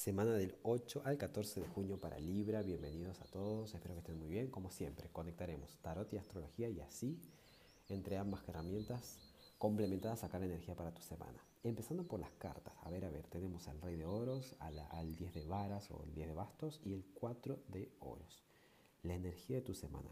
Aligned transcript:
Semana 0.00 0.32
del 0.32 0.56
8 0.62 1.02
al 1.04 1.18
14 1.18 1.60
de 1.60 1.68
junio 1.68 2.00
para 2.00 2.18
Libra. 2.18 2.62
Bienvenidos 2.62 3.20
a 3.20 3.26
todos. 3.26 3.74
Espero 3.74 3.92
que 3.92 4.00
estén 4.00 4.18
muy 4.18 4.30
bien. 4.30 4.50
Como 4.50 4.70
siempre, 4.70 5.10
conectaremos 5.12 5.76
tarot 5.82 6.10
y 6.14 6.16
astrología 6.16 6.70
y 6.70 6.80
así, 6.80 7.20
entre 7.86 8.16
ambas 8.16 8.48
herramientas 8.48 9.18
complementadas, 9.58 10.20
sacar 10.20 10.42
energía 10.42 10.74
para 10.74 10.94
tu 10.94 11.02
semana. 11.02 11.44
Empezando 11.64 12.04
por 12.04 12.18
las 12.18 12.30
cartas. 12.38 12.72
A 12.82 12.88
ver, 12.88 13.04
a 13.04 13.10
ver, 13.10 13.26
tenemos 13.26 13.68
al 13.68 13.78
Rey 13.82 13.96
de 13.96 14.06
Oros, 14.06 14.56
al, 14.60 15.16
10 15.16 15.34
de 15.34 15.44
Varas 15.44 15.90
o 15.90 16.02
el 16.02 16.14
10 16.14 16.28
de 16.28 16.34
Bastos 16.34 16.80
y 16.82 16.94
el 16.94 17.04
4 17.04 17.58
de 17.68 17.92
Oros. 18.00 18.42
La 19.02 19.12
energía 19.12 19.56
de 19.56 19.62
tu 19.62 19.74
semana. 19.74 20.08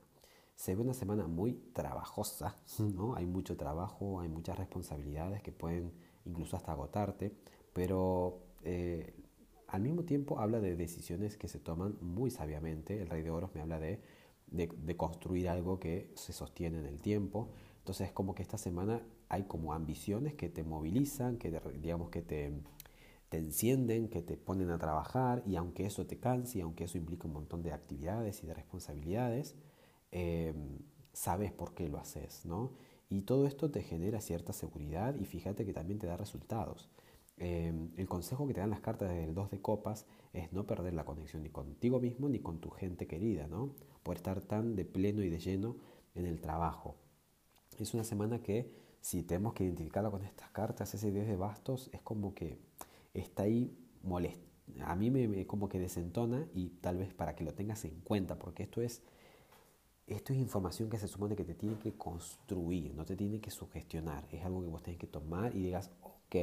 Se 0.54 0.74
ve 0.74 0.82
una 0.82 0.92
semana 0.92 1.26
muy 1.28 1.54
trabajosa, 1.72 2.58
¿no? 2.78 3.14
Hay 3.14 3.24
mucho 3.24 3.56
trabajo, 3.56 4.20
hay 4.20 4.28
muchas 4.28 4.58
responsabilidades 4.58 5.42
que 5.42 5.50
pueden 5.50 5.94
incluso 6.26 6.58
hasta 6.58 6.72
agotarte, 6.72 7.34
pero 7.72 8.42
eh, 8.64 9.14
al 9.68 9.82
mismo 9.82 10.04
tiempo 10.04 10.40
habla 10.40 10.60
de 10.60 10.76
decisiones 10.76 11.36
que 11.36 11.46
se 11.46 11.60
toman 11.60 11.96
muy 12.00 12.30
sabiamente. 12.30 13.00
El 13.00 13.08
rey 13.08 13.22
de 13.22 13.30
oros 13.30 13.54
me 13.54 13.60
habla 13.60 13.78
de, 13.78 14.00
de, 14.50 14.96
construir 14.96 15.48
algo 15.48 15.78
que 15.78 16.10
se 16.14 16.32
sostiene 16.32 16.78
en 16.78 16.86
el 16.86 17.00
tiempo. 17.00 17.50
Entonces 17.78 18.08
es 18.08 18.12
como 18.12 18.34
que 18.34 18.42
esta 18.42 18.58
semana 18.58 19.02
hay 19.28 19.44
como 19.44 19.74
ambiciones 19.74 20.34
que 20.34 20.48
te 20.48 20.64
movilizan, 20.64 21.36
que 21.36 21.50
digamos 21.80 22.08
que 22.08 22.22
te, 22.22 22.52
te 23.28 23.36
encienden, 23.36 24.08
que 24.08 24.22
te 24.22 24.38
ponen 24.38 24.70
a 24.70 24.78
trabajar 24.78 25.42
y 25.46 25.56
aunque 25.56 25.84
eso 25.84 26.06
te 26.06 26.18
canse 26.18 26.58
y 26.58 26.60
aunque 26.62 26.84
eso 26.84 26.96
implica 26.96 27.26
un 27.26 27.34
montón 27.34 27.62
de 27.62 27.72
actividades 27.72 28.42
y 28.42 28.46
de 28.46 28.54
responsabilidades, 28.54 29.54
eh, 30.12 30.54
sabes 31.12 31.52
por 31.52 31.74
qué 31.74 31.88
lo 31.88 31.98
haces, 31.98 32.46
¿no? 32.46 32.72
Y 33.10 33.22
todo 33.22 33.46
esto 33.46 33.70
te 33.70 33.82
genera 33.82 34.20
cierta 34.20 34.52
seguridad 34.52 35.14
y 35.14 35.24
fíjate 35.24 35.66
que 35.66 35.72
también 35.72 35.98
te 35.98 36.06
da 36.06 36.16
resultados. 36.16 36.88
Em, 37.40 37.90
el 37.96 38.08
consejo 38.08 38.48
que 38.48 38.54
te 38.54 38.60
dan 38.60 38.70
las 38.70 38.80
cartas 38.80 39.10
del 39.10 39.32
2 39.32 39.50
de 39.50 39.60
copas 39.60 40.06
es 40.32 40.52
no 40.52 40.66
perder 40.66 40.94
la 40.94 41.04
conexión 41.04 41.42
ni 41.42 41.50
contigo 41.50 42.00
mismo 42.00 42.28
ni 42.28 42.40
con 42.40 42.58
tu 42.58 42.70
gente 42.70 43.06
querida, 43.06 43.46
¿no? 43.46 43.74
Por 44.02 44.16
estar 44.16 44.40
tan 44.40 44.74
de 44.74 44.84
pleno 44.84 45.22
y 45.22 45.30
de 45.30 45.38
lleno 45.38 45.76
en 46.14 46.26
el 46.26 46.40
trabajo. 46.40 46.96
Es 47.78 47.94
una 47.94 48.02
semana 48.02 48.42
que, 48.42 48.72
si 49.00 49.22
tenemos 49.22 49.54
que 49.54 49.64
identificarla 49.64 50.10
con 50.10 50.24
estas 50.24 50.50
cartas, 50.50 50.92
ese 50.94 51.12
10 51.12 51.28
de 51.28 51.36
bastos 51.36 51.90
es 51.92 52.02
como 52.02 52.34
que 52.34 52.58
está 53.14 53.44
ahí 53.44 53.72
molesto. 54.02 54.48
A 54.80 54.96
mí 54.96 55.10
me, 55.10 55.46
como 55.46 55.68
que 55.68 55.78
desentona 55.78 56.46
y 56.54 56.70
tal 56.80 56.98
vez 56.98 57.14
para 57.14 57.36
que 57.36 57.44
lo 57.44 57.54
tengas 57.54 57.84
en 57.84 58.00
cuenta, 58.00 58.36
porque 58.38 58.64
esto 58.64 58.82
es, 58.82 59.02
esto 60.08 60.32
es 60.32 60.38
información 60.40 60.90
que 60.90 60.98
se 60.98 61.06
supone 61.06 61.36
que 61.36 61.44
te 61.44 61.54
tiene 61.54 61.78
que 61.78 61.92
construir, 61.92 62.94
no 62.94 63.04
te 63.04 63.16
tiene 63.16 63.40
que 63.40 63.50
sugestionar. 63.50 64.26
Es 64.32 64.44
algo 64.44 64.60
que 64.60 64.68
vos 64.68 64.82
tenés 64.82 64.98
que 64.98 65.06
tomar 65.06 65.54
y 65.54 65.62
digas, 65.62 65.92
ok, 66.02 66.34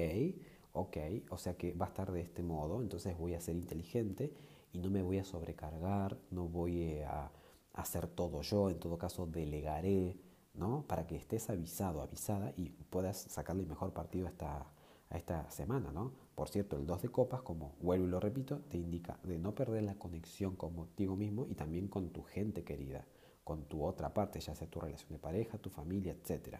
ok, 0.76 0.98
o 1.30 1.38
sea 1.38 1.56
que 1.56 1.74
va 1.74 1.86
a 1.86 1.90
estar 1.90 2.12
de 2.12 2.22
este 2.22 2.44
modo, 2.44 2.82
entonces 2.82 3.18
voy 3.18 3.34
a 3.34 3.40
ser 3.40 3.56
inteligente 3.56 4.34
y 4.74 4.80
no 4.80 4.90
me 4.90 5.02
voy 5.02 5.20
a 5.20 5.24
sobrecargar, 5.24 6.18
no 6.32 6.48
voy 6.48 7.00
a 7.02 7.32
hacer 7.74 8.08
todo 8.08 8.42
yo, 8.42 8.70
en 8.70 8.80
todo 8.80 8.98
caso 8.98 9.26
delegaré, 9.26 10.18
¿no? 10.54 10.86
Para 10.88 11.08
que 11.08 11.16
estés 11.16 11.50
avisado, 11.50 12.02
avisada 12.02 12.54
y 12.58 12.70
puedas 12.70 13.18
sacarle 13.18 13.66
mejor 13.66 13.94
partido 13.94 14.28
a 14.28 14.30
esta, 14.30 14.66
esta 15.10 15.50
semana, 15.50 15.92
¿no? 15.92 16.12
Por 16.36 16.50
cierto, 16.50 16.76
el 16.78 16.86
2 16.86 17.04
de 17.04 17.10
copas, 17.10 17.42
como 17.42 17.76
vuelvo 17.82 18.06
y 18.06 18.10
lo 18.10 18.20
repito, 18.20 18.60
te 18.70 18.78
indica 18.78 19.18
de 19.24 19.38
no 19.38 19.56
perder 19.56 19.84
la 19.84 19.96
conexión 19.96 20.56
contigo 20.56 21.16
mismo 21.16 21.46
y 21.50 21.56
también 21.56 21.88
con 21.88 22.10
tu 22.10 22.24
gente 22.24 22.64
querida, 22.64 23.06
con 23.44 23.64
tu 23.66 23.84
otra 23.84 24.14
parte, 24.14 24.40
ya 24.40 24.56
sea 24.56 24.70
tu 24.70 24.80
relación 24.80 25.12
de 25.12 25.20
pareja, 25.20 25.58
tu 25.58 25.70
familia, 25.70 26.14
etc. 26.14 26.58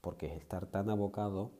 Porque 0.00 0.34
estar 0.34 0.66
tan 0.66 0.90
abocado 0.90 1.52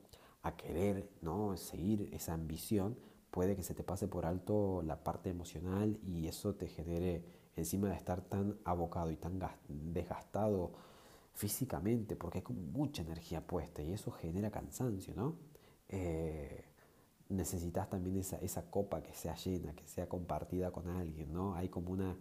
a 0.43 0.55
querer 0.55 1.09
¿no? 1.21 1.57
seguir 1.57 2.09
esa 2.13 2.33
ambición, 2.33 2.97
puede 3.31 3.55
que 3.55 3.63
se 3.63 3.73
te 3.73 3.83
pase 3.83 4.07
por 4.07 4.25
alto 4.25 4.83
la 4.83 5.03
parte 5.03 5.29
emocional 5.29 5.99
y 6.03 6.27
eso 6.27 6.53
te 6.53 6.67
genere, 6.67 7.23
encima 7.55 7.89
de 7.89 7.95
estar 7.95 8.21
tan 8.21 8.57
abocado 8.65 9.09
y 9.09 9.15
tan 9.15 9.39
desgastado 9.67 10.71
físicamente, 11.33 12.15
porque 12.15 12.39
hay 12.39 12.43
como 12.43 12.61
mucha 12.61 13.01
energía 13.01 13.41
puesta 13.41 13.81
y 13.81 13.91
eso 13.91 14.11
genera 14.11 14.51
cansancio, 14.51 15.15
¿no? 15.15 15.35
Eh, 15.89 16.65
necesitas 17.29 17.89
también 17.89 18.17
esa, 18.17 18.37
esa 18.37 18.69
copa 18.69 19.01
que 19.01 19.13
sea 19.13 19.35
llena, 19.35 19.73
que 19.73 19.87
sea 19.87 20.07
compartida 20.07 20.71
con 20.71 20.87
alguien, 20.89 21.33
¿no? 21.33 21.55
Hay 21.55 21.69
como 21.69 21.91
una, 21.91 22.17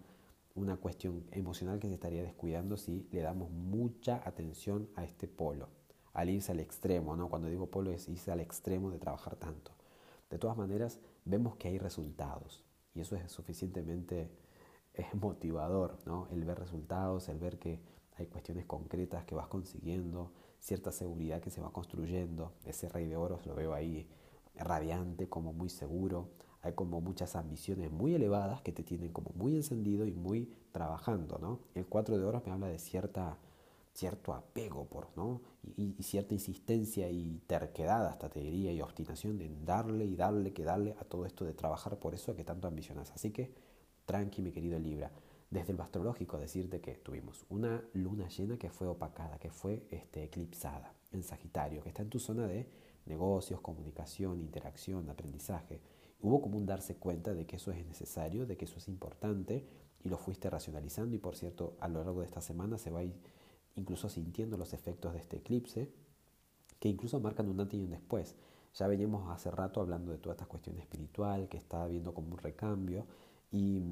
una 0.54 0.76
cuestión 0.76 1.24
emocional 1.32 1.78
que 1.78 1.88
se 1.88 1.94
estaría 1.94 2.22
descuidando 2.22 2.76
si 2.76 3.06
le 3.10 3.20
damos 3.20 3.50
mucha 3.50 4.22
atención 4.26 4.88
a 4.94 5.04
este 5.04 5.26
polo 5.26 5.68
al 6.12 6.30
irse 6.30 6.52
al 6.52 6.60
extremo, 6.60 7.16
¿no? 7.16 7.28
Cuando 7.28 7.48
digo 7.48 7.66
polo 7.66 7.90
es 7.90 8.08
irse 8.08 8.30
al 8.30 8.40
extremo 8.40 8.90
de 8.90 8.98
trabajar 8.98 9.36
tanto. 9.36 9.72
De 10.30 10.38
todas 10.38 10.56
maneras, 10.56 10.98
vemos 11.24 11.56
que 11.56 11.68
hay 11.68 11.78
resultados 11.78 12.64
y 12.94 13.00
eso 13.00 13.16
es 13.16 13.30
suficientemente 13.30 14.30
motivador, 15.14 15.98
¿no? 16.06 16.28
El 16.30 16.44
ver 16.44 16.58
resultados, 16.58 17.28
el 17.28 17.38
ver 17.38 17.58
que 17.58 17.80
hay 18.16 18.26
cuestiones 18.26 18.66
concretas 18.66 19.24
que 19.24 19.34
vas 19.34 19.46
consiguiendo, 19.46 20.30
cierta 20.60 20.92
seguridad 20.92 21.40
que 21.40 21.50
se 21.50 21.60
va 21.60 21.72
construyendo. 21.72 22.52
Ese 22.64 22.88
rey 22.88 23.06
de 23.06 23.16
oros 23.16 23.46
lo 23.46 23.54
veo 23.54 23.74
ahí 23.74 24.06
radiante, 24.54 25.28
como 25.28 25.52
muy 25.52 25.68
seguro. 25.68 26.28
Hay 26.62 26.74
como 26.74 27.00
muchas 27.00 27.34
ambiciones 27.34 27.90
muy 27.90 28.14
elevadas 28.14 28.60
que 28.62 28.70
te 28.70 28.84
tienen 28.84 29.12
como 29.12 29.32
muy 29.34 29.56
encendido 29.56 30.06
y 30.06 30.12
muy 30.12 30.52
trabajando, 30.70 31.38
¿no? 31.38 31.58
El 31.74 31.86
cuatro 31.86 32.18
de 32.18 32.24
oros 32.24 32.46
me 32.46 32.52
habla 32.52 32.68
de 32.68 32.78
cierta 32.78 33.38
cierto 33.94 34.32
apego 34.32 34.86
por, 34.86 35.08
¿no? 35.16 35.42
Y, 35.76 36.03
cierta 36.03 36.34
insistencia 36.34 37.10
y 37.10 37.41
terquedad, 37.47 38.06
hasta 38.06 38.28
te 38.28 38.41
diría, 38.41 38.72
y 38.72 38.80
obstinación 38.80 39.41
en 39.41 39.64
darle 39.64 40.04
y 40.04 40.16
darle 40.16 40.53
que 40.53 40.64
darle 40.64 40.97
a 40.98 41.04
todo 41.04 41.26
esto 41.26 41.44
de 41.44 41.53
trabajar 41.54 41.98
por 41.98 42.14
eso 42.14 42.34
que 42.34 42.44
tanto 42.44 42.69
ambicionas. 42.69 43.10
Así 43.12 43.30
que, 43.30 43.53
tranqui, 44.06 44.42
mi 44.42 44.53
querido 44.53 44.78
Libra. 44.78 45.12
Desde 45.50 45.72
el 45.72 45.80
astrológico, 45.80 46.38
decirte 46.38 46.80
que 46.80 46.94
tuvimos 46.94 47.44
una 47.50 47.84
luna 47.92 48.26
llena 48.28 48.56
que 48.56 48.70
fue 48.70 48.86
opacada, 48.86 49.38
que 49.38 49.50
fue 49.50 49.86
este, 49.91 50.24
eclipsada 50.24 50.94
en 51.12 51.22
Sagitario, 51.22 51.82
que 51.82 51.91
está 51.91 52.00
en 52.00 52.09
tu 52.09 52.19
zona 52.19 52.47
de 52.47 52.66
negocios, 53.04 53.60
comunicación, 53.60 54.41
interacción, 54.41 55.10
aprendizaje. 55.10 55.80
Hubo 56.22 56.41
como 56.41 56.56
un 56.56 56.64
darse 56.64 56.97
cuenta 56.97 57.34
de 57.34 57.47
que 57.47 57.56
eso 57.56 57.70
es 57.70 57.84
necesario, 57.84 58.47
de 58.47 58.56
que 58.56 58.64
eso 58.64 58.78
es 58.78 58.88
importante, 58.88 59.66
y 60.03 60.09
lo 60.09 60.16
fuiste 60.16 60.48
racionalizando. 60.48 61.14
Y 61.14 61.19
por 61.19 61.36
cierto, 61.36 61.76
a 61.80 61.88
lo 61.88 62.03
largo 62.03 62.20
de 62.20 62.26
esta 62.26 62.41
semana 62.41 62.78
se 62.78 62.91
va 62.91 63.00
a 63.00 63.04
ir 63.04 63.14
incluso 63.77 64.09
sintiendo 64.09 64.56
los 64.56 64.72
efectos 64.72 65.12
de 65.12 65.21
este 65.21 65.38
eclipse, 65.38 65.91
que 66.78 66.88
incluso 66.88 67.21
marcan 67.21 67.49
un 67.49 67.60
antes 67.60 67.78
y 67.78 67.83
un 67.83 67.91
después. 67.91 68.34
Ya 68.75 68.87
veníamos 68.87 69.31
hace 69.31 69.50
rato 69.50 69.81
hablando 69.81 70.12
de 70.12 70.19
toda 70.19 70.34
esta 70.34 70.47
cuestión 70.47 70.78
espiritual, 70.78 71.49
que 71.49 71.56
está 71.56 71.84
habiendo 71.84 72.15
como 72.15 72.33
un 72.33 72.38
recambio, 72.38 73.06
y 73.50 73.83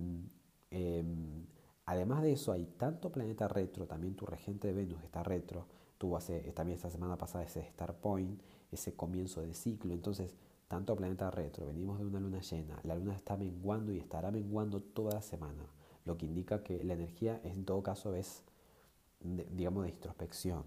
em, 0.70 1.46
además 1.84 2.22
de 2.22 2.32
eso 2.32 2.52
hay 2.52 2.64
tanto 2.64 3.12
planeta 3.12 3.46
retro, 3.46 3.86
también 3.86 4.14
tu 4.16 4.26
regente 4.26 4.68
de 4.68 4.74
Venus 4.74 5.02
está 5.04 5.22
retro, 5.22 5.66
tuvo 5.98 6.16
hace, 6.16 6.40
también 6.52 6.76
esta 6.76 6.90
semana 6.90 7.18
pasada 7.18 7.44
ese 7.44 7.60
Star 7.60 7.94
Point, 7.94 8.40
ese 8.72 8.94
comienzo 8.94 9.42
de 9.42 9.54
ciclo, 9.54 9.92
entonces 9.92 10.34
tanto 10.66 10.96
planeta 10.96 11.30
retro, 11.30 11.66
venimos 11.66 11.98
de 11.98 12.06
una 12.06 12.20
luna 12.20 12.40
llena, 12.40 12.80
la 12.84 12.94
luna 12.94 13.14
está 13.14 13.36
menguando 13.36 13.92
y 13.92 13.98
estará 13.98 14.30
menguando 14.30 14.80
toda 14.80 15.14
la 15.14 15.22
semana, 15.22 15.66
lo 16.04 16.16
que 16.16 16.26
indica 16.26 16.62
que 16.62 16.82
la 16.84 16.94
energía 16.94 17.40
en 17.44 17.64
todo 17.64 17.82
caso 17.82 18.14
es 18.14 18.44
digamos, 19.20 19.84
de 19.84 19.90
introspección. 19.90 20.64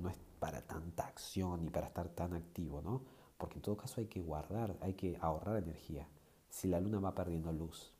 No 0.00 0.08
es 0.08 0.18
para 0.38 0.62
tanta 0.62 1.06
acción 1.06 1.62
ni 1.62 1.70
para 1.70 1.86
estar 1.86 2.08
tan 2.08 2.34
activo, 2.34 2.82
¿no? 2.82 3.02
Porque 3.38 3.56
en 3.56 3.62
todo 3.62 3.76
caso 3.76 4.00
hay 4.00 4.06
que 4.06 4.20
guardar, 4.20 4.76
hay 4.80 4.94
que 4.94 5.16
ahorrar 5.20 5.62
energía. 5.62 6.08
Si 6.48 6.68
la 6.68 6.80
luna 6.80 7.00
va 7.00 7.14
perdiendo 7.14 7.52
luz, 7.52 7.92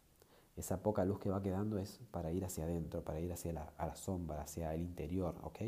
esa 0.56 0.82
poca 0.82 1.04
luz 1.04 1.18
que 1.18 1.30
va 1.30 1.42
quedando 1.42 1.78
es 1.78 2.00
para 2.10 2.30
ir 2.32 2.44
hacia 2.44 2.64
adentro, 2.64 3.02
para 3.02 3.20
ir 3.20 3.32
hacia 3.32 3.52
la, 3.52 3.72
a 3.78 3.86
la 3.86 3.96
sombra, 3.96 4.42
hacia 4.42 4.74
el 4.74 4.82
interior, 4.82 5.36
¿ok? 5.42 5.60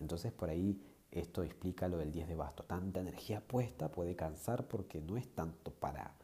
Entonces 0.00 0.32
por 0.32 0.50
ahí 0.50 0.80
esto 1.10 1.42
explica 1.42 1.88
lo 1.88 1.98
del 1.98 2.10
10 2.10 2.28
de 2.28 2.34
basto. 2.34 2.64
Tanta 2.64 3.00
energía 3.00 3.40
puesta 3.40 3.90
puede 3.90 4.16
cansar 4.16 4.66
porque 4.66 5.00
no 5.00 5.16
es 5.16 5.28
tanto 5.28 5.70
para, 5.72 6.14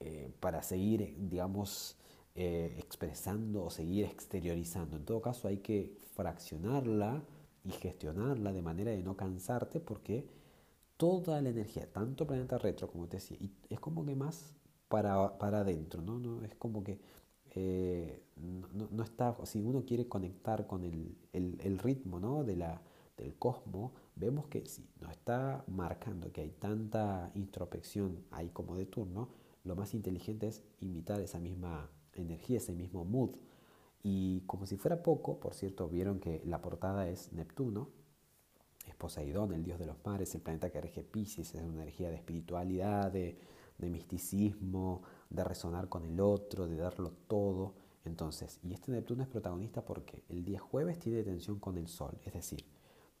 eh, 0.00 0.32
para 0.40 0.62
seguir, 0.62 1.14
digamos, 1.16 1.96
eh, 2.36 2.74
expresando 2.78 3.64
o 3.64 3.70
seguir 3.70 4.04
exteriorizando. 4.04 4.96
En 4.96 5.04
todo 5.04 5.22
caso 5.22 5.48
hay 5.48 5.58
que 5.58 5.98
fraccionarla 6.14 7.22
y 7.64 7.70
gestionarla 7.70 8.52
de 8.52 8.62
manera 8.62 8.90
de 8.90 9.02
no 9.02 9.16
cansarte 9.16 9.80
porque 9.80 10.28
toda 10.96 11.40
la 11.40 11.48
energía, 11.48 11.90
tanto 11.90 12.26
planeta 12.26 12.58
retro 12.58 12.88
como 12.88 13.08
te 13.08 13.16
decía, 13.16 13.38
es 13.68 13.80
como 13.80 14.04
que 14.04 14.14
más 14.14 14.54
para, 14.88 15.38
para 15.38 15.60
adentro, 15.60 16.02
¿no? 16.02 16.18
¿no? 16.18 16.44
Es 16.44 16.54
como 16.56 16.84
que 16.84 17.00
eh, 17.52 18.22
no, 18.36 19.02
está, 19.02 19.34
si 19.46 19.62
uno 19.62 19.84
quiere 19.86 20.06
conectar 20.06 20.66
con 20.66 20.84
el, 20.84 21.16
el, 21.32 21.58
el 21.62 21.78
ritmo 21.78 22.20
¿no? 22.20 22.44
de 22.44 22.56
la, 22.56 22.82
del 23.16 23.34
cosmos, 23.36 23.92
vemos 24.14 24.46
que 24.48 24.66
si 24.66 24.86
nos 25.00 25.12
está 25.12 25.64
marcando 25.68 26.30
que 26.32 26.42
hay 26.42 26.50
tanta 26.50 27.30
introspección 27.34 28.24
ahí 28.30 28.50
como 28.50 28.76
de 28.76 28.84
turno, 28.84 29.30
lo 29.64 29.74
más 29.74 29.94
inteligente 29.94 30.48
es 30.48 30.62
imitar 30.80 31.20
esa 31.20 31.40
misma 31.40 31.88
energía, 32.22 32.58
ese 32.58 32.72
mismo 32.72 33.04
mood. 33.04 33.30
Y 34.02 34.42
como 34.46 34.66
si 34.66 34.76
fuera 34.76 35.02
poco, 35.02 35.40
por 35.40 35.54
cierto, 35.54 35.88
vieron 35.88 36.20
que 36.20 36.42
la 36.44 36.62
portada 36.62 37.08
es 37.08 37.32
Neptuno, 37.32 37.88
es 38.86 38.94
Poseidón, 38.94 39.52
el 39.52 39.64
dios 39.64 39.78
de 39.78 39.86
los 39.86 39.96
mares, 40.04 40.34
el 40.34 40.42
planeta 40.42 40.70
que 40.70 40.80
rige 40.80 41.02
Pisces, 41.02 41.54
es 41.54 41.62
una 41.62 41.82
energía 41.82 42.08
de 42.10 42.16
espiritualidad, 42.16 43.10
de, 43.10 43.36
misticismo, 43.78 45.02
de 45.28 45.44
resonar 45.44 45.88
con 45.88 46.04
el 46.04 46.20
otro, 46.20 46.66
de 46.68 46.76
darlo 46.76 47.12
todo. 47.26 47.74
Entonces, 48.04 48.60
y 48.62 48.72
este 48.72 48.92
Neptuno 48.92 49.22
es 49.22 49.28
protagonista 49.28 49.84
porque 49.84 50.22
el 50.28 50.44
día 50.44 50.60
jueves 50.60 50.98
tiene 50.98 51.24
tensión 51.24 51.58
con 51.58 51.76
el 51.76 51.88
Sol, 51.88 52.16
es 52.24 52.32
decir, 52.32 52.64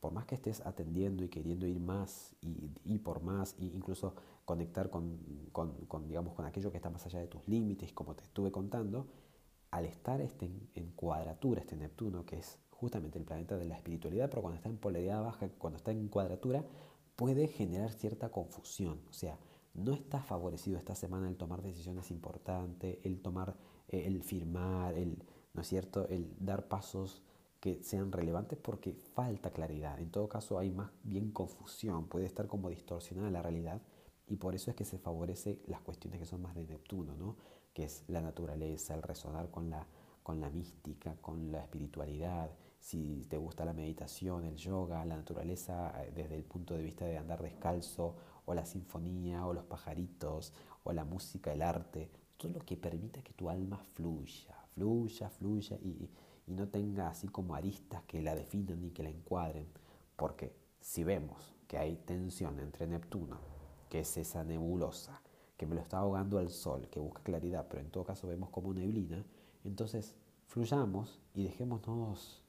por 0.00 0.12
más 0.12 0.26
que 0.26 0.34
estés 0.34 0.64
atendiendo 0.64 1.24
y 1.24 1.28
queriendo 1.28 1.66
ir 1.66 1.80
más 1.80 2.36
y, 2.40 2.98
por 2.98 3.22
más, 3.22 3.54
e 3.58 3.64
incluso 3.64 4.14
conectar 4.44 4.90
con, 4.90 5.18
digamos, 6.06 6.34
con 6.34 6.44
aquello 6.44 6.70
que 6.70 6.76
está 6.76 6.90
más 6.90 7.04
allá 7.06 7.20
de 7.20 7.26
tus 7.26 7.46
límites, 7.48 7.92
como 7.92 8.14
te 8.14 8.24
estuve 8.24 8.52
contando, 8.52 9.08
al 9.70 9.84
estar 9.84 10.20
este 10.20 10.50
en, 10.74 10.92
cuadratura, 10.92 11.60
este 11.60 11.76
Neptuno, 11.76 12.24
que 12.24 12.38
es 12.38 12.58
justamente 12.70 13.18
el 13.18 13.24
planeta 13.24 13.56
de 13.56 13.64
la 13.64 13.76
espiritualidad, 13.76 14.28
pero 14.30 14.42
cuando 14.42 14.56
está 14.56 14.68
en 14.68 14.76
polaridad 14.76 15.22
baja, 15.22 15.48
cuando 15.58 15.78
está 15.78 15.90
en 15.90 16.08
cuadratura, 16.08 16.64
puede 17.16 17.48
generar 17.48 17.90
cierta 17.90 18.28
confusión. 18.30 19.00
O 19.10 19.12
sea, 19.12 19.38
no 19.74 19.92
está 19.92 20.22
favorecido 20.22 20.78
esta 20.78 20.94
semana 20.94 21.28
el 21.28 21.36
tomar 21.36 21.62
decisiones 21.62 22.10
importantes, 22.10 22.98
el 23.02 23.20
tomar, 23.20 23.56
eh, 23.88 24.04
el 24.06 24.22
firmar, 24.22 24.94
el, 24.94 25.22
¿no 25.52 25.62
es 25.62 25.68
cierto?, 25.68 26.06
el 26.08 26.34
dar 26.38 26.68
pasos 26.68 27.22
que 27.66 27.82
sean 27.82 28.12
relevantes 28.12 28.56
porque 28.56 28.92
falta 28.92 29.50
claridad. 29.50 29.98
En 29.98 30.12
todo 30.12 30.28
caso 30.28 30.56
hay 30.56 30.70
más 30.70 30.92
bien 31.02 31.32
confusión, 31.32 32.06
puede 32.06 32.24
estar 32.24 32.46
como 32.46 32.70
distorsionada 32.70 33.28
la 33.28 33.42
realidad 33.42 33.82
y 34.28 34.36
por 34.36 34.54
eso 34.54 34.70
es 34.70 34.76
que 34.76 34.84
se 34.84 34.98
favorece 34.98 35.58
las 35.66 35.80
cuestiones 35.80 36.20
que 36.20 36.26
son 36.26 36.42
más 36.42 36.54
de 36.54 36.64
Neptuno, 36.64 37.16
¿no? 37.16 37.34
que 37.74 37.82
es 37.82 38.04
la 38.06 38.20
naturaleza, 38.20 38.94
el 38.94 39.02
resonar 39.02 39.50
con 39.50 39.68
la, 39.68 39.84
con 40.22 40.40
la 40.40 40.48
mística, 40.48 41.16
con 41.20 41.50
la 41.50 41.62
espiritualidad, 41.62 42.52
si 42.78 43.26
te 43.28 43.36
gusta 43.36 43.64
la 43.64 43.72
meditación, 43.72 44.44
el 44.44 44.54
yoga, 44.54 45.04
la 45.04 45.16
naturaleza 45.16 45.92
eh, 46.04 46.12
desde 46.14 46.36
el 46.36 46.44
punto 46.44 46.74
de 46.74 46.84
vista 46.84 47.04
de 47.04 47.18
andar 47.18 47.42
descalzo, 47.42 48.14
o 48.44 48.54
la 48.54 48.64
sinfonía, 48.64 49.44
o 49.44 49.52
los 49.52 49.64
pajaritos, 49.64 50.52
o 50.84 50.92
la 50.92 51.04
música, 51.04 51.52
el 51.52 51.62
arte, 51.62 52.12
todo 52.36 52.52
lo 52.52 52.60
que 52.60 52.76
permita 52.76 53.22
que 53.22 53.32
tu 53.32 53.50
alma 53.50 53.78
fluya, 53.94 54.54
fluya, 54.72 55.28
fluya 55.30 55.76
y, 55.82 56.08
y 56.46 56.54
no 56.54 56.68
tenga 56.68 57.08
así 57.08 57.28
como 57.28 57.54
aristas 57.54 58.02
que 58.04 58.22
la 58.22 58.34
definan 58.34 58.80
ni 58.80 58.90
que 58.90 59.02
la 59.02 59.10
encuadren, 59.10 59.66
porque 60.16 60.54
si 60.80 61.04
vemos 61.04 61.54
que 61.66 61.78
hay 61.78 61.96
tensión 61.96 62.60
entre 62.60 62.86
Neptuno, 62.86 63.38
que 63.88 64.00
es 64.00 64.16
esa 64.16 64.44
nebulosa, 64.44 65.20
que 65.56 65.66
me 65.66 65.74
lo 65.74 65.80
está 65.80 65.98
ahogando 65.98 66.38
al 66.38 66.50
sol, 66.50 66.88
que 66.90 67.00
busca 67.00 67.22
claridad, 67.22 67.66
pero 67.68 67.82
en 67.82 67.90
todo 67.90 68.04
caso 68.04 68.28
vemos 68.28 68.50
como 68.50 68.72
neblina, 68.72 69.24
entonces 69.64 70.14
fluyamos 70.46 71.20
y 71.34 71.44
dejémonos 71.44 72.42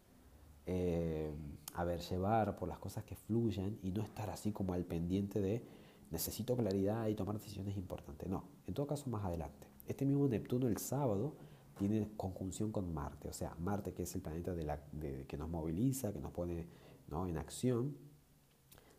eh, 0.70 1.32
a 1.76 1.84
ver, 1.86 2.02
llevar 2.02 2.58
por 2.58 2.68
las 2.68 2.78
cosas 2.78 3.06
que 3.06 3.16
fluyen 3.16 3.80
y 3.82 3.92
no 3.92 4.04
estar 4.04 4.30
así 4.30 4.52
como 4.52 4.74
al 4.74 4.84
pendiente 4.84 5.40
de 5.40 5.64
necesito 6.12 6.58
claridad 6.58 7.08
y 7.08 7.16
tomar 7.16 7.36
decisiones 7.36 7.78
importantes. 7.78 8.28
No, 8.28 8.44
en 8.68 8.74
todo 8.74 8.86
caso 8.86 9.10
más 9.10 9.24
adelante. 9.24 9.68
Este 9.88 10.06
mismo 10.06 10.28
Neptuno 10.28 10.68
el 10.68 10.78
sábado 10.78 11.36
tiene 11.78 12.12
conjunción 12.18 12.72
con 12.72 12.94
Marte, 12.94 13.30
o 13.30 13.34
sea, 13.34 13.56
Marte 13.60 13.94
que 13.94 14.04
es 14.04 14.16
el 14.16 14.22
planeta 14.22 14.54
de 14.54 14.64
la, 14.64 14.82
que 15.28 15.38
nos 15.38 15.50
moviliza, 15.50 16.12
que 16.12 16.20
nos 16.20 16.32
pone 16.32 16.68
¿no? 17.08 17.28
en 17.28 17.38
acción, 17.38 17.96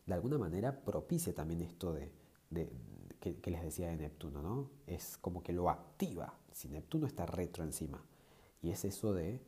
de 0.05 0.13
alguna 0.13 0.37
manera 0.37 0.81
propicia 0.81 1.33
también 1.33 1.61
esto 1.61 1.93
de, 1.93 2.11
de 2.49 2.71
que, 3.19 3.35
que, 3.35 3.51
les 3.51 3.61
decía 3.61 3.89
de 3.89 3.97
Neptuno, 3.97 4.41
¿no? 4.41 4.69
Es 4.87 5.17
como 5.17 5.43
que 5.43 5.53
lo 5.53 5.69
activa, 5.69 6.33
si 6.51 6.69
Neptuno 6.69 7.05
está 7.05 7.25
retro 7.25 7.63
encima, 7.63 8.03
y 8.61 8.71
es 8.71 8.85
eso 8.85 9.13
de 9.13 9.41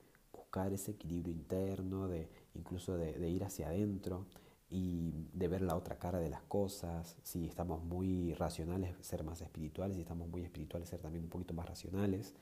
buscar 0.51 0.73
ese 0.73 0.91
equilibrio 0.91 1.33
interno, 1.33 2.09
de 2.09 2.29
incluso 2.55 2.97
de, 2.97 3.29
ir 3.29 3.43
hacia 3.45 3.67
adentro 3.67 4.25
y 4.69 5.29
de 5.33 5.47
ver 5.47 5.61
la 5.61 5.77
otra 5.77 5.97
cara 5.97 6.19
de 6.19 6.29
las 6.29 6.41
cosas. 6.43 7.15
Si 7.23 7.45
estamos 7.45 7.83
muy 7.83 8.33
racionales, 8.33 8.95
ser 8.99 9.23
más 9.23 9.41
espirituales. 9.41 9.95
Si 9.95 10.01
estamos 10.01 10.27
muy 10.27 10.43
espirituales, 10.43 10.89
ser 10.89 10.99
también 10.99 11.23
un 11.23 11.29
poquito 11.29 11.53
más 11.53 11.67
racionales. 11.67 12.33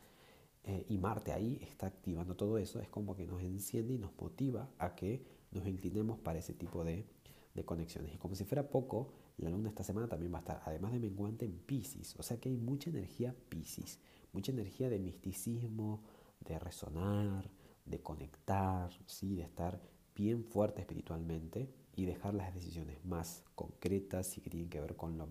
Eh, 0.63 0.85
y 0.89 0.97
Marte 0.97 1.31
ahí 1.31 1.59
está 1.61 1.87
activando 1.87 2.35
todo 2.35 2.57
eso. 2.57 2.79
Es 2.79 2.89
como 2.89 3.15
que 3.15 3.25
nos 3.25 3.41
enciende 3.41 3.93
y 3.93 3.97
nos 3.97 4.11
motiva 4.19 4.69
a 4.77 4.95
que 4.95 5.23
nos 5.51 5.67
inclinemos 5.67 6.19
para 6.19 6.39
ese 6.39 6.53
tipo 6.53 6.83
de, 6.83 7.05
de 7.53 7.65
conexiones. 7.65 8.13
Y 8.13 8.17
como 8.17 8.35
si 8.35 8.43
fuera 8.43 8.69
poco, 8.69 9.13
la 9.37 9.49
luna 9.49 9.69
esta 9.69 9.83
semana 9.83 10.07
también 10.07 10.33
va 10.33 10.37
a 10.37 10.41
estar, 10.41 10.61
además 10.65 10.91
de 10.91 10.99
menguante, 10.99 11.45
en 11.45 11.57
Pisces. 11.59 12.15
O 12.17 12.23
sea 12.23 12.39
que 12.39 12.49
hay 12.49 12.57
mucha 12.57 12.89
energía 12.89 13.35
Pisces, 13.49 13.99
mucha 14.33 14.51
energía 14.51 14.89
de 14.89 14.99
misticismo, 14.99 16.03
de 16.41 16.59
resonar, 16.59 17.49
de 17.85 18.01
conectar, 18.01 18.91
¿sí? 19.05 19.35
de 19.35 19.43
estar 19.43 19.81
bien 20.15 20.43
fuerte 20.43 20.81
espiritualmente 20.81 21.69
y 21.95 22.05
dejar 22.05 22.33
las 22.33 22.53
decisiones 22.53 23.03
más 23.05 23.43
concretas 23.55 24.37
y 24.37 24.41
que 24.41 24.49
tienen 24.49 24.69
que 24.69 24.79
ver 24.79 24.95
con 24.95 25.17
lo, 25.17 25.29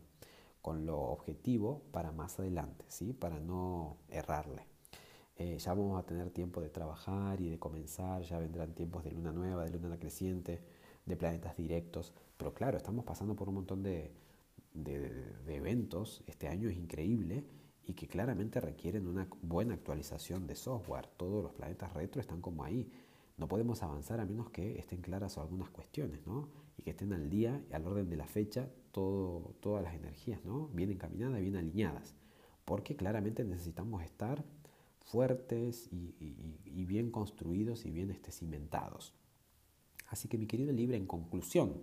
con 0.62 0.86
lo 0.86 0.98
objetivo 1.00 1.82
para 1.92 2.12
más 2.12 2.38
adelante, 2.38 2.84
¿sí? 2.88 3.12
para 3.12 3.38
no 3.38 3.98
errarle. 4.08 4.66
Eh, 5.38 5.56
ya 5.58 5.72
vamos 5.72 5.98
a 6.00 6.04
tener 6.04 6.30
tiempo 6.30 6.60
de 6.60 6.68
trabajar 6.68 7.40
y 7.40 7.48
de 7.48 7.58
comenzar, 7.60 8.22
ya 8.22 8.38
vendrán 8.38 8.74
tiempos 8.74 9.04
de 9.04 9.12
luna 9.12 9.30
nueva, 9.30 9.64
de 9.64 9.78
luna 9.78 9.96
creciente, 9.96 10.60
de 11.06 11.16
planetas 11.16 11.56
directos, 11.56 12.12
pero 12.36 12.52
claro, 12.54 12.76
estamos 12.76 13.04
pasando 13.04 13.36
por 13.36 13.48
un 13.48 13.54
montón 13.54 13.82
de, 13.84 14.12
de, 14.74 15.54
eventos, 15.54 16.22
este 16.26 16.48
año 16.48 16.68
es 16.68 16.76
increíble 16.76 17.44
y 17.86 17.94
que 17.94 18.06
claramente 18.08 18.60
requieren 18.60 19.06
una 19.06 19.28
buena 19.42 19.74
actualización 19.74 20.46
de 20.46 20.54
software. 20.54 21.06
Todos 21.16 21.42
los 21.42 21.52
planetas 21.52 21.92
retro 21.94 22.20
están 22.20 22.40
como 22.40 22.64
ahí. 22.64 22.90
No 23.36 23.48
podemos 23.48 23.82
avanzar 23.82 24.20
a 24.20 24.26
menos 24.26 24.50
que 24.50 24.78
estén 24.78 25.00
claras 25.00 25.38
algunas 25.38 25.70
cuestiones, 25.70 26.26
¿no? 26.26 26.48
Y 26.76 26.82
que 26.82 26.90
estén 26.90 27.12
al 27.12 27.30
día 27.30 27.64
y 27.70 27.72
al 27.72 27.86
orden 27.86 28.10
de 28.10 28.16
la 28.16 28.26
fecha 28.26 28.68
todo, 28.92 29.54
todas 29.60 29.82
las 29.82 29.94
energías, 29.94 30.44
¿no? 30.44 30.68
Bien 30.68 30.90
encaminadas, 30.90 31.40
bien 31.40 31.56
alineadas. 31.56 32.14
Porque 32.64 32.96
claramente 32.96 33.44
necesitamos 33.44 34.02
estar 34.02 34.44
fuertes 35.08 35.88
y, 35.90 36.84
bien 36.84 37.10
construidos 37.10 37.84
y 37.86 37.90
bien 37.90 38.10
este, 38.10 38.30
cimentados. 38.30 39.14
Así 40.08 40.28
que 40.28 40.38
mi 40.38 40.46
querido 40.46 40.72
Libre, 40.72 40.96
en 40.96 41.06
conclusión, 41.06 41.74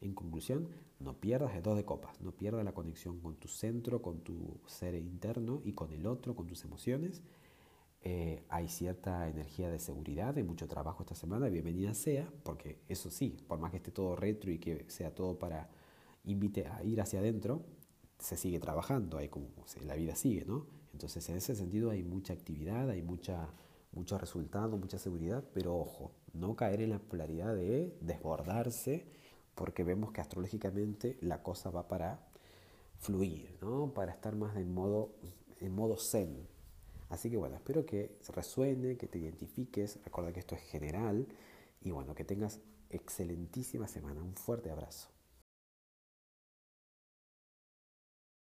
en 0.00 0.14
conclusión, 0.14 0.68
no 0.98 1.14
pierdas 1.14 1.54
el 1.54 1.62
dos 1.62 1.76
de 1.76 1.84
copas, 1.84 2.20
no 2.20 2.32
pierdas 2.32 2.64
la 2.64 2.72
conexión 2.72 3.20
con 3.20 3.36
tu 3.36 3.48
centro, 3.48 4.02
con 4.02 4.20
tu 4.20 4.58
ser 4.66 4.94
interno 4.94 5.62
y 5.64 5.72
con 5.72 5.92
el 5.92 6.06
otro, 6.06 6.34
con 6.34 6.46
tus 6.46 6.64
emociones. 6.64 7.22
Eh, 8.02 8.44
hay 8.48 8.68
cierta 8.68 9.28
energía 9.28 9.70
de 9.70 9.78
seguridad, 9.78 10.34
de 10.34 10.42
mucho 10.42 10.66
trabajo 10.66 11.02
esta 11.02 11.14
semana, 11.14 11.48
bienvenida 11.48 11.92
sea, 11.92 12.32
porque 12.44 12.78
eso 12.88 13.10
sí, 13.10 13.36
por 13.46 13.58
más 13.58 13.70
que 13.72 13.76
esté 13.76 13.90
todo 13.90 14.16
retro 14.16 14.50
y 14.50 14.58
que 14.58 14.84
sea 14.88 15.14
todo 15.14 15.38
para 15.38 15.68
invite 16.24 16.66
a 16.66 16.82
ir 16.82 17.00
hacia 17.00 17.20
adentro, 17.20 17.62
se 18.18 18.36
sigue 18.36 18.58
trabajando, 18.58 19.18
hay 19.18 19.28
como 19.28 19.48
la 19.84 19.94
vida 19.94 20.14
sigue, 20.14 20.44
¿no? 20.44 20.79
Entonces 20.92 21.28
en 21.28 21.36
ese 21.36 21.54
sentido 21.54 21.90
hay 21.90 22.02
mucha 22.02 22.32
actividad, 22.32 22.90
hay 22.90 23.02
mucha, 23.02 23.48
mucho 23.92 24.18
resultado, 24.18 24.76
mucha 24.76 24.98
seguridad, 24.98 25.44
pero 25.52 25.76
ojo, 25.76 26.12
no 26.32 26.56
caer 26.56 26.82
en 26.82 26.90
la 26.90 26.98
polaridad 26.98 27.54
de 27.54 27.96
desbordarse 28.00 29.06
porque 29.54 29.84
vemos 29.84 30.12
que 30.12 30.20
astrológicamente 30.20 31.16
la 31.20 31.42
cosa 31.42 31.70
va 31.70 31.88
para 31.88 32.26
fluir, 32.98 33.58
¿no? 33.60 33.92
para 33.92 34.12
estar 34.12 34.36
más 34.36 34.56
en 34.56 34.72
modo, 34.72 35.12
en 35.60 35.74
modo 35.74 35.96
zen. 35.96 36.46
Así 37.08 37.28
que 37.28 37.36
bueno, 37.36 37.56
espero 37.56 37.84
que 37.84 38.16
resuene, 38.28 38.96
que 38.96 39.08
te 39.08 39.18
identifiques, 39.18 39.98
recuerda 40.04 40.32
que 40.32 40.40
esto 40.40 40.54
es 40.54 40.62
general 40.62 41.26
y 41.82 41.90
bueno, 41.90 42.14
que 42.14 42.24
tengas 42.24 42.60
excelentísima 42.88 43.88
semana. 43.88 44.22
Un 44.22 44.34
fuerte 44.34 44.70
abrazo. 44.70 45.08